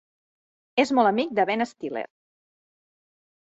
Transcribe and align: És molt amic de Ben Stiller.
És 0.83 0.93
molt 1.01 1.11
amic 1.11 1.37
de 1.41 1.47
Ben 1.51 1.67
Stiller. 1.75 2.05